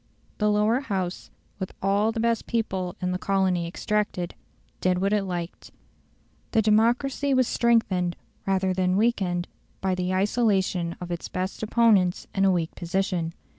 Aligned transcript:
The 0.39 0.49
Lower 0.49 0.79
House, 0.79 1.29
with 1.59 1.73
all 1.79 2.11
the 2.11 2.19
best 2.19 2.47
people 2.47 2.95
in 3.03 3.11
the 3.11 3.19
colony 3.19 3.67
extracted, 3.67 4.33
did 4.79 4.97
what 4.97 5.13
it 5.13 5.25
liked. 5.25 5.69
The 6.53 6.61
democracy 6.63 7.35
was 7.35 7.47
strengthened 7.47 8.15
rather 8.47 8.73
than 8.73 8.97
weakened 8.97 9.47
by 9.79 9.93
the 9.93 10.11
isolation 10.11 10.95
of 10.99 11.11
its 11.11 11.29
best 11.29 11.61
opponents 11.61 12.25
in 12.33 12.45
a 12.45 12.51
weak 12.51 12.73
position. 12.73 13.35